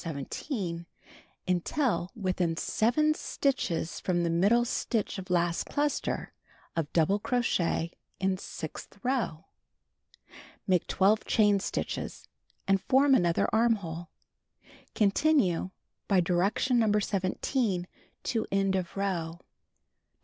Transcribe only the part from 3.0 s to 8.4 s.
stitches from middle stitch of last cluster of double crochet in